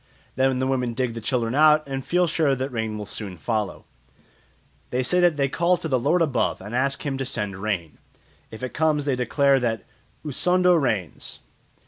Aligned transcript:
Then 0.35 0.57
the 0.57 0.65
women 0.65 0.95
dig 0.95 1.13
the 1.13 1.21
children 1.21 1.53
out 1.53 1.83
and 1.85 2.03
feel 2.03 2.25
sure 2.25 2.55
that 2.55 2.71
rain 2.71 2.97
will 2.97 3.05
soon 3.05 3.37
follow. 3.37 3.85
They 4.89 5.03
say 5.03 5.19
that 5.19 5.37
they 5.37 5.47
call 5.47 5.77
to 5.77 5.87
"the 5.87 5.99
lord 5.99 6.23
above" 6.23 6.59
and 6.59 6.73
ask 6.73 7.05
him 7.05 7.19
to 7.19 7.23
send 7.23 7.57
rain. 7.61 7.99
If 8.49 8.63
it 8.63 8.73
comes 8.73 9.05
they 9.05 9.15
declare 9.15 9.59
that 9.59 9.83
"Usondo 10.25 10.73
rains." 10.73 11.41